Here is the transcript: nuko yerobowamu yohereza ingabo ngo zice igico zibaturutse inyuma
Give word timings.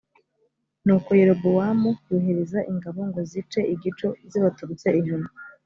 nuko 0.85 1.09
yerobowamu 1.19 1.89
yohereza 2.11 2.59
ingabo 2.71 2.99
ngo 3.09 3.19
zice 3.31 3.59
igico 3.73 4.07
zibaturutse 4.31 4.87
inyuma 4.99 5.29